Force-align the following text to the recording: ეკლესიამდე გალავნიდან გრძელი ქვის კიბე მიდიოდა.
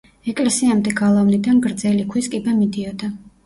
ეკლესიამდე 0.31 0.93
გალავნიდან 1.01 1.61
გრძელი 1.67 2.09
ქვის 2.17 2.33
კიბე 2.35 2.59
მიდიოდა. 2.61 3.15